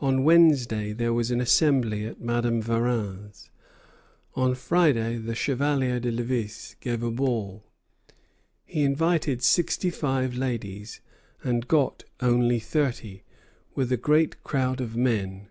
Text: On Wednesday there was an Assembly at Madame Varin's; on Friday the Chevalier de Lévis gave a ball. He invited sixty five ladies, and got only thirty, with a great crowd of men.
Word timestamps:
On 0.00 0.22
Wednesday 0.22 0.92
there 0.92 1.14
was 1.14 1.30
an 1.30 1.40
Assembly 1.40 2.04
at 2.04 2.20
Madame 2.20 2.60
Varin's; 2.60 3.48
on 4.34 4.54
Friday 4.54 5.16
the 5.16 5.34
Chevalier 5.34 5.98
de 5.98 6.12
Lévis 6.12 6.78
gave 6.80 7.02
a 7.02 7.10
ball. 7.10 7.64
He 8.66 8.82
invited 8.82 9.40
sixty 9.42 9.88
five 9.88 10.34
ladies, 10.36 11.00
and 11.42 11.66
got 11.66 12.04
only 12.20 12.60
thirty, 12.60 13.22
with 13.74 13.90
a 13.90 13.96
great 13.96 14.42
crowd 14.44 14.82
of 14.82 14.94
men. 14.94 15.48